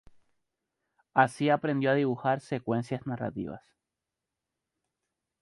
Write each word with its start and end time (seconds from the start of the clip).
Así 1.13 1.51
aprendió 1.51 1.91
a 1.91 1.93
dibujar 1.93 2.41
secuencias 2.41 3.05
narrativas. 3.05 3.61